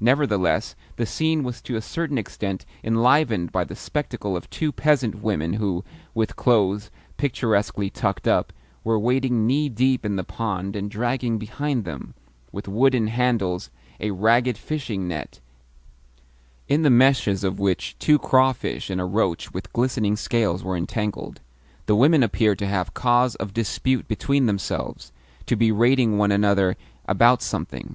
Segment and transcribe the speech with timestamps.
[0.00, 5.22] Nevertheless the scene was to a certain extent enlivened by the spectacle of two peasant
[5.22, 8.52] women who, with clothes picturesquely tucked up,
[8.82, 12.14] were wading knee deep in the pond and dragging behind them,
[12.50, 13.70] with wooden handles,
[14.00, 15.38] a ragged fishing net,
[16.66, 21.40] in the meshes of which two crawfish and a roach with glistening scales were entangled.
[21.86, 25.12] The women appeared to have cause of dispute between themselves
[25.46, 26.76] to be rating one another
[27.06, 27.94] about something.